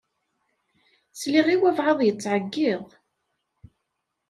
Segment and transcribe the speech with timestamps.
[1.19, 2.85] Sliɣ i wabɛaḍ yettɛeggiḍ.